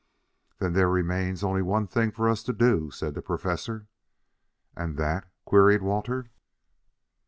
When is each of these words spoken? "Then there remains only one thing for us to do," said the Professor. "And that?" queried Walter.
"Then 0.57 0.73
there 0.73 0.89
remains 0.89 1.43
only 1.43 1.61
one 1.61 1.85
thing 1.85 2.09
for 2.09 2.27
us 2.27 2.41
to 2.45 2.53
do," 2.53 2.89
said 2.89 3.13
the 3.13 3.21
Professor. 3.21 3.87
"And 4.75 4.97
that?" 4.97 5.29
queried 5.45 5.83
Walter. 5.83 6.31